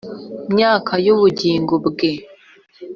Myaka 0.53 0.93
y 1.05 1.07
ubugingo 1.13 1.73
bwe 1.85 2.11